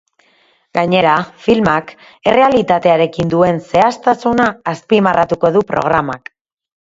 Gainera, 0.77 1.11
filmak 1.47 1.91
errealitatearekin 2.31 3.29
duen 3.35 3.61
zehaztasuna 3.75 4.49
azpimarratuko 4.73 5.55
du 5.59 5.63
programak. 5.73 6.33